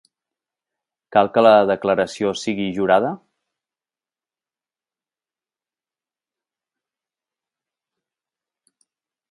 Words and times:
Cal 1.17 1.27
que 1.35 1.43
la 1.45 1.51
declaració 1.71 2.31
sigui 2.45 2.65
jurada? 2.77 3.11